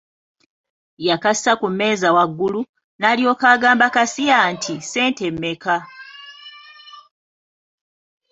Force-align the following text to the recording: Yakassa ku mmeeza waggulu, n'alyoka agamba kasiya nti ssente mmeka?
Yakassa 1.07 1.51
ku 1.59 1.67
mmeeza 1.71 2.07
waggulu, 2.17 2.61
n'alyoka 2.99 3.45
agamba 3.55 3.87
kasiya 3.95 4.37
nti 4.53 4.73
ssente 4.83 5.25
mmeka? 5.33 5.75